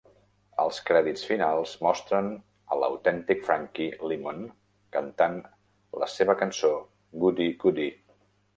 Els 0.61 0.77
crèdits 0.85 1.25
finals 1.31 1.73
mostren 1.87 2.29
a 2.71 2.77
l'autèntic 2.83 3.45
Frankie 3.51 4.09
Lymon 4.13 4.41
cantant 4.97 5.39
la 6.05 6.11
seva 6.17 6.39
cançó 6.43 6.73
Goody 7.25 7.51
Goody. 7.65 7.91